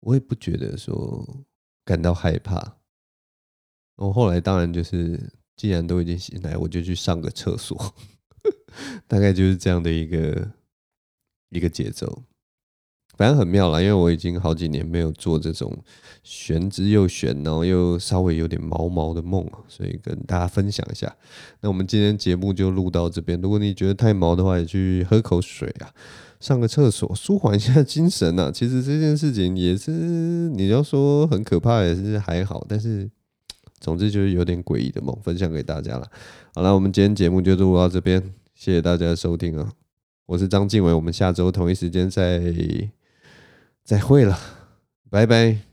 [0.00, 1.46] 我也不觉得说
[1.84, 2.76] 感到害怕。
[3.96, 7.94] 我后来当然就是，既然都已经醒来，我就去上个厕所。
[9.06, 10.50] 大概就是这样的一个
[11.50, 12.22] 一个节奏，
[13.16, 15.76] 反正很妙啦，因为我已经好几年没有做这种
[16.22, 21.14] 玄之又玄，然后又稍微有点毛毛的梦，所以跟大家分享一下。
[21.60, 25.92] 那我们今天节目就录到这边，如果你觉得太毛的话，也去喝口水啊，
[26.40, 28.50] 上个厕所，舒缓一下精神啊。
[28.50, 33.10] 其实这件事情也是你要说很可怕，也是还好，但是
[33.82, 36.08] 总之就是有点诡异的梦，分享给大家了。
[36.54, 38.22] 好了，我们今天节目就录到这边。
[38.54, 39.72] 谢谢大家的收听啊！
[40.26, 42.40] 我是张敬伟，我们下周同一时间再
[43.82, 44.38] 再会了，
[45.10, 45.71] 拜拜。